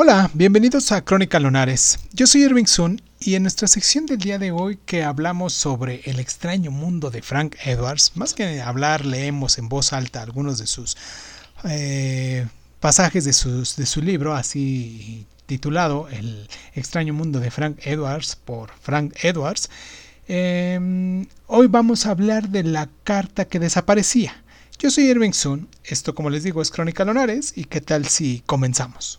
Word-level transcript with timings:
Hola, 0.00 0.30
bienvenidos 0.32 0.92
a 0.92 1.04
Crónica 1.04 1.40
Lunares. 1.40 1.98
Yo 2.12 2.28
soy 2.28 2.44
Irving 2.44 2.66
Sun 2.66 3.02
y 3.18 3.34
en 3.34 3.42
nuestra 3.42 3.66
sección 3.66 4.06
del 4.06 4.18
día 4.18 4.38
de 4.38 4.52
hoy 4.52 4.78
que 4.86 5.02
hablamos 5.02 5.54
sobre 5.54 6.02
el 6.04 6.20
extraño 6.20 6.70
mundo 6.70 7.10
de 7.10 7.20
Frank 7.20 7.56
Edwards, 7.64 8.12
más 8.14 8.32
que 8.32 8.62
hablar 8.62 9.04
leemos 9.04 9.58
en 9.58 9.68
voz 9.68 9.92
alta 9.92 10.22
algunos 10.22 10.60
de 10.60 10.68
sus 10.68 10.96
eh, 11.64 12.46
pasajes 12.78 13.24
de, 13.24 13.32
su 13.32 14.00
libro, 14.00 14.36
así 14.36 15.26
titulado 15.46 16.08
El 16.10 16.48
extraño 16.74 17.12
mundo 17.12 17.40
de 17.40 17.50
Frank 17.50 17.80
Edwards 17.82 18.36
por 18.36 18.70
Frank 18.80 19.12
Edwards. 19.24 19.68
Em, 20.28 21.26
hoy 21.48 21.66
vamos 21.66 22.06
a 22.06 22.12
hablar 22.12 22.50
de 22.50 22.62
la 22.62 22.88
carta 23.02 23.46
que 23.46 23.58
desaparecía. 23.58 24.44
Yo 24.78 24.92
soy 24.92 25.06
Irving 25.06 25.32
Sun, 25.32 25.68
esto 25.82 26.14
como 26.14 26.30
les 26.30 26.44
digo 26.44 26.62
es 26.62 26.70
Crónica 26.70 27.04
Lunares 27.04 27.52
y 27.56 27.64
qué 27.64 27.80
tal 27.80 28.06
si 28.06 28.44
comenzamos. 28.46 29.18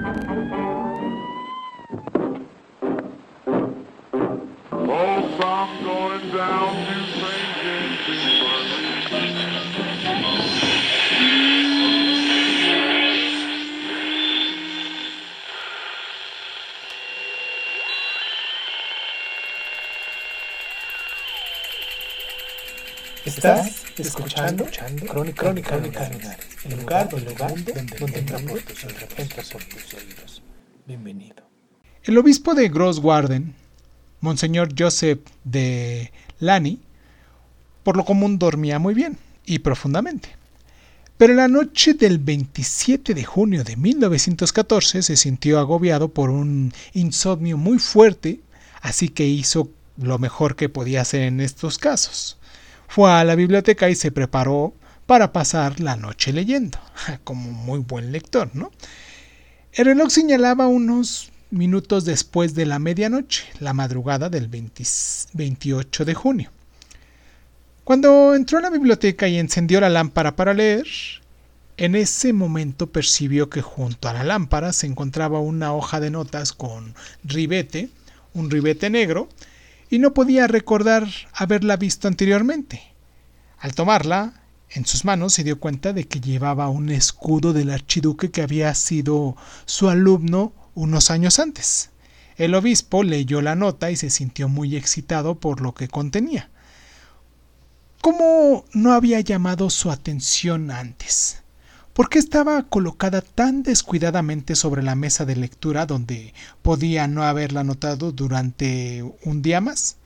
Estás 23.25 23.83
escuchando, 23.99 24.63
escuchando 24.63 25.05
Crónica, 25.05 25.43
Crónica, 25.43 25.69
Crónica 25.77 26.37
el 26.65 26.79
lugar, 26.79 27.09
el 27.13 27.25
lugar 27.25 27.63
donde, 27.63 27.73
donde, 27.73 28.21
donde 28.21 28.61
tus 28.61 28.79
tus 28.79 29.93
oídos. 29.93 30.41
Bienvenido. 30.87 31.35
El 32.03 32.17
obispo 32.17 32.55
de 32.55 32.67
Grosswarden, 32.69 33.53
Monseñor 34.21 34.69
Joseph 34.77 35.19
de 35.43 36.11
Lani, 36.39 36.79
por 37.83 37.95
lo 37.95 38.05
común 38.05 38.39
dormía 38.39 38.79
muy 38.79 38.95
bien 38.95 39.19
y 39.45 39.59
profundamente. 39.59 40.29
Pero 41.17 41.35
la 41.35 41.47
noche 41.47 41.93
del 41.93 42.17
27 42.17 43.13
de 43.13 43.23
junio 43.23 43.63
de 43.63 43.75
1914 43.75 45.03
se 45.03 45.15
sintió 45.15 45.59
agobiado 45.59 46.07
por 46.09 46.31
un 46.31 46.73
insomnio 46.93 47.55
muy 47.55 47.77
fuerte, 47.77 48.39
así 48.81 49.09
que 49.09 49.27
hizo 49.27 49.69
lo 49.97 50.17
mejor 50.17 50.55
que 50.55 50.69
podía 50.69 51.01
hacer 51.01 51.21
en 51.21 51.39
estos 51.39 51.77
casos 51.77 52.39
fue 52.91 53.09
a 53.09 53.23
la 53.23 53.35
biblioteca 53.35 53.89
y 53.89 53.95
se 53.95 54.11
preparó 54.11 54.73
para 55.05 55.31
pasar 55.31 55.79
la 55.79 55.95
noche 55.95 56.33
leyendo, 56.33 56.77
como 57.23 57.49
muy 57.49 57.79
buen 57.79 58.11
lector, 58.11 58.49
¿no? 58.53 58.69
El 59.71 59.85
reloj 59.85 60.09
señalaba 60.09 60.67
unos 60.67 61.31
minutos 61.51 62.03
después 62.03 62.53
de 62.53 62.65
la 62.65 62.79
medianoche, 62.79 63.45
la 63.61 63.71
madrugada 63.71 64.29
del 64.29 64.49
28 64.49 66.03
de 66.03 66.13
junio. 66.13 66.51
Cuando 67.85 68.35
entró 68.35 68.57
a 68.57 68.61
la 68.61 68.69
biblioteca 68.69 69.29
y 69.29 69.39
encendió 69.39 69.79
la 69.79 69.89
lámpara 69.89 70.35
para 70.35 70.53
leer, 70.53 70.85
en 71.77 71.95
ese 71.95 72.33
momento 72.33 72.87
percibió 72.87 73.49
que 73.49 73.61
junto 73.61 74.09
a 74.09 74.13
la 74.13 74.25
lámpara 74.25 74.73
se 74.73 74.87
encontraba 74.87 75.39
una 75.39 75.73
hoja 75.73 76.01
de 76.01 76.11
notas 76.11 76.51
con 76.51 76.93
ribete, 77.23 77.89
un 78.33 78.51
ribete 78.51 78.89
negro, 78.89 79.29
y 79.91 79.99
no 79.99 80.13
podía 80.13 80.47
recordar 80.47 81.07
haberla 81.33 81.75
visto 81.75 82.07
anteriormente. 82.07 82.81
Al 83.59 83.75
tomarla 83.75 84.41
en 84.69 84.85
sus 84.85 85.03
manos 85.03 85.33
se 85.33 85.43
dio 85.43 85.59
cuenta 85.59 85.91
de 85.91 86.07
que 86.07 86.21
llevaba 86.21 86.69
un 86.69 86.89
escudo 86.89 87.51
del 87.51 87.69
archiduque 87.69 88.31
que 88.31 88.41
había 88.41 88.73
sido 88.73 89.35
su 89.65 89.89
alumno 89.89 90.53
unos 90.75 91.11
años 91.11 91.39
antes. 91.39 91.89
El 92.37 92.55
obispo 92.55 93.03
leyó 93.03 93.41
la 93.41 93.55
nota 93.55 93.91
y 93.91 93.97
se 93.97 94.09
sintió 94.09 94.47
muy 94.47 94.77
excitado 94.77 95.35
por 95.35 95.59
lo 95.59 95.73
que 95.73 95.89
contenía. 95.89 96.49
¿Cómo 97.99 98.63
no 98.71 98.93
había 98.93 99.19
llamado 99.19 99.69
su 99.69 99.91
atención 99.91 100.71
antes? 100.71 101.43
¿Por 101.93 102.07
qué 102.07 102.19
estaba 102.19 102.63
colocada 102.63 103.21
tan 103.21 103.63
descuidadamente 103.63 104.55
sobre 104.55 104.81
la 104.81 104.95
mesa 104.95 105.25
de 105.25 105.35
lectura 105.35 105.85
donde 105.85 106.33
podía 106.61 107.05
no 107.07 107.23
haberla 107.23 107.65
notado 107.65 108.13
durante 108.13 109.03
un 109.25 109.41
día 109.41 109.59
más? 109.59 109.97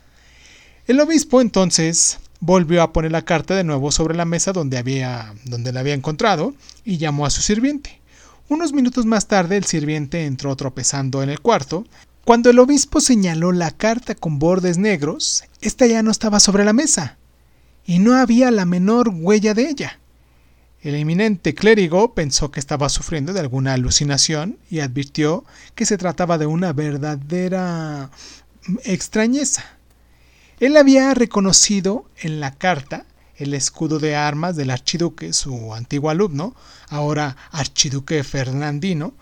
El 0.88 1.00
obispo 1.00 1.42
entonces 1.42 2.18
volvió 2.40 2.82
a 2.82 2.92
poner 2.92 3.12
la 3.12 3.24
carta 3.24 3.56
de 3.56 3.64
nuevo 3.64 3.92
sobre 3.92 4.16
la 4.16 4.26
mesa 4.26 4.52
donde, 4.52 4.80
había, 4.80 5.36
donde 5.46 5.72
la 5.72 5.82
había 5.82 5.94
encontrado 5.94 6.56
y 6.84 6.98
llamó 6.98 7.28
a 7.28 7.30
su 7.30 7.44
sirviente. 7.44 8.02
Unos 8.50 8.74
minutos 8.74 9.06
más 9.06 9.28
tarde 9.28 9.56
el 9.56 9.66
sirviente 9.66 10.26
entró 10.26 10.56
tropezando 10.56 11.22
en 11.22 11.30
el 11.30 11.40
cuarto. 11.40 11.86
Cuando 12.24 12.50
el 12.50 12.58
obispo 12.58 13.00
señaló 13.00 13.52
la 13.52 13.70
carta 13.70 14.16
con 14.16 14.40
bordes 14.40 14.80
negros, 14.80 15.44
esta 15.62 15.86
ya 15.86 16.02
no 16.02 16.10
estaba 16.10 16.40
sobre 16.40 16.66
la 16.66 16.74
mesa, 16.74 17.18
y 17.86 18.00
no 18.00 18.16
había 18.16 18.50
la 18.50 18.66
menor 18.66 19.10
huella 19.10 19.54
de 19.54 19.70
ella. 19.70 20.00
El 20.86 20.94
eminente 20.94 21.56
clérigo 21.56 22.14
pensó 22.14 22.52
que 22.52 22.60
estaba 22.60 22.90
sufriendo 22.90 23.34
de 23.34 23.40
alguna 23.40 23.74
alucinación 23.74 24.60
y 24.70 24.82
advirtió 24.82 25.44
que 25.74 25.84
se 25.84 25.98
trataba 25.98 26.38
de 26.38 26.46
una 26.46 26.74
verdadera 26.74 28.12
extrañeza. 28.84 29.66
Él 30.60 30.78
había 30.78 31.12
reconocido 31.16 32.06
en 32.22 32.40
la 32.40 32.52
carta 32.52 33.08
el 33.36 33.56
escudo 33.56 33.98
de 33.98 34.16
armas 34.16 34.56
del 34.58 34.70
archiduque, 34.70 35.34
su 35.34 35.74
antiguo 35.74 36.12
alumno, 36.12 36.54
ahora 36.90 37.36
archiduque 37.50 38.24
Fernandino. 38.24 39.16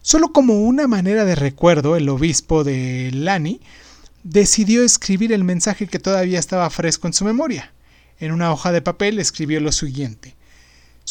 Solo 0.00 0.32
como 0.32 0.62
una 0.62 0.88
manera 0.88 1.26
de 1.26 1.34
recuerdo, 1.34 1.96
el 1.96 2.08
obispo 2.08 2.64
de 2.64 3.10
Lani 3.12 3.60
decidió 4.22 4.82
escribir 4.82 5.34
el 5.34 5.44
mensaje 5.44 5.88
que 5.88 5.98
todavía 5.98 6.38
estaba 6.38 6.70
fresco 6.70 7.06
en 7.06 7.12
su 7.12 7.26
memoria. 7.26 7.70
En 8.18 8.32
una 8.32 8.50
hoja 8.50 8.72
de 8.72 8.80
papel 8.80 9.18
escribió 9.18 9.60
lo 9.60 9.72
siguiente. 9.72 10.36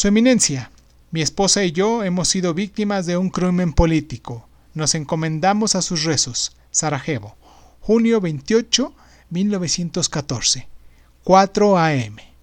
Su 0.01 0.07
Eminencia, 0.07 0.71
mi 1.11 1.21
esposa 1.21 1.63
y 1.63 1.73
yo 1.73 2.03
hemos 2.03 2.27
sido 2.27 2.55
víctimas 2.55 3.05
de 3.05 3.17
un 3.17 3.29
crimen 3.29 3.71
político. 3.71 4.49
Nos 4.73 4.95
encomendamos 4.95 5.75
a 5.75 5.83
sus 5.83 6.05
rezos. 6.05 6.57
Sarajevo, 6.71 7.35
junio 7.81 8.19
28, 8.19 8.95
1914, 9.29 10.67
4 11.23 11.77
a.m. 11.77 12.33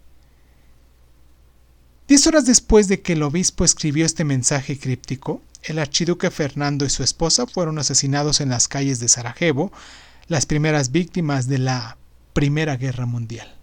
Diez 2.07 2.27
horas 2.29 2.47
después 2.47 2.87
de 2.87 3.01
que 3.01 3.15
el 3.15 3.25
obispo 3.25 3.65
escribió 3.65 4.07
este 4.07 4.23
mensaje 4.23 4.79
críptico, 4.79 5.43
el 5.65 5.81
archiduque 5.81 6.31
Fernando 6.31 6.85
y 6.85 6.91
su 6.91 7.03
esposa 7.03 7.49
fueron 7.49 7.81
asesinados 7.81 8.41
en 8.41 8.51
las 8.51 8.69
calles 8.69 9.01
de 9.01 9.09
Sarajevo, 9.09 9.73
las 10.29 10.47
primeras 10.47 10.93
víctimas 10.93 11.49
de 11.49 11.59
la 11.59 11.99
Primera 12.35 12.77
Guerra 12.77 13.07
Mundial. 13.07 13.58